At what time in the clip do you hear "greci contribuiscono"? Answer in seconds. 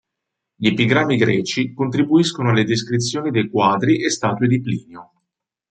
1.15-2.49